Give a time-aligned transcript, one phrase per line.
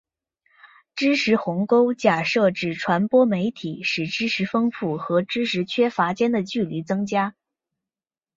[0.95, 7.35] 知识鸿沟假设指传播媒体使知识丰富和知识缺乏间的距离增加。